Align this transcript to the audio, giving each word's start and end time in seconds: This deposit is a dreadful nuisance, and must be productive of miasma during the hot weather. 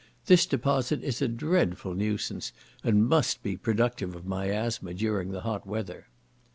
This 0.25 0.47
deposit 0.47 1.03
is 1.03 1.21
a 1.21 1.27
dreadful 1.27 1.93
nuisance, 1.93 2.53
and 2.83 3.07
must 3.07 3.43
be 3.43 3.55
productive 3.55 4.15
of 4.15 4.25
miasma 4.25 4.95
during 4.95 5.29
the 5.29 5.41
hot 5.41 5.67
weather. 5.67 6.07